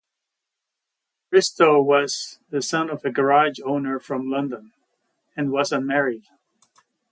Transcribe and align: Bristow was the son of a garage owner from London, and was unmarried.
Bristow 1.29 1.79
was 1.79 2.39
the 2.49 2.63
son 2.63 2.89
of 2.89 3.05
a 3.05 3.11
garage 3.11 3.59
owner 3.63 3.99
from 3.99 4.31
London, 4.31 4.73
and 5.37 5.51
was 5.51 5.71
unmarried. 5.71 6.23